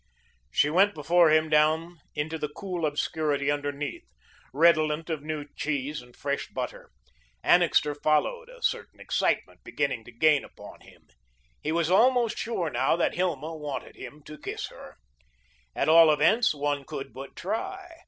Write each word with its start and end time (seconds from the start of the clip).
She 0.49 0.71
went 0.71 0.95
before 0.95 1.29
him 1.29 1.47
down 1.47 1.99
into 2.15 2.39
the 2.39 2.49
cool 2.49 2.87
obscurity 2.87 3.51
underneath, 3.51 4.03
redolent 4.51 5.11
of 5.11 5.21
new 5.21 5.45
cheese 5.55 6.01
and 6.01 6.15
fresh 6.15 6.47
butter. 6.47 6.89
Annixter 7.43 7.93
followed, 7.93 8.49
a 8.49 8.63
certain 8.63 8.99
excitement 8.99 9.63
beginning 9.63 10.03
to 10.05 10.11
gain 10.11 10.43
upon 10.43 10.79
him. 10.81 11.05
He 11.61 11.71
was 11.71 11.91
almost 11.91 12.39
sure 12.39 12.71
now 12.71 12.95
that 12.95 13.13
Hilma 13.13 13.55
wanted 13.55 13.95
him 13.95 14.23
to 14.23 14.39
kiss 14.39 14.69
her. 14.69 14.97
At 15.75 15.87
all 15.87 16.11
events, 16.11 16.55
one 16.55 16.83
could 16.83 17.13
but 17.13 17.35
try. 17.35 17.97